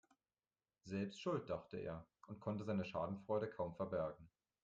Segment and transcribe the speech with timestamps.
[0.85, 4.27] Selbst schuld, dachte er und konnte seine Schadenfreude kaum verbergen.